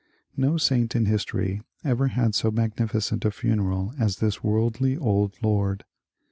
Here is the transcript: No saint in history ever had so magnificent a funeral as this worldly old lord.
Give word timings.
No 0.35 0.57
saint 0.57 0.95
in 0.95 1.05
history 1.05 1.61
ever 1.83 2.07
had 2.07 2.33
so 2.33 2.49
magnificent 2.49 3.23
a 3.23 3.29
funeral 3.29 3.93
as 3.99 4.17
this 4.17 4.43
worldly 4.43 4.97
old 4.97 5.35
lord. 5.43 5.85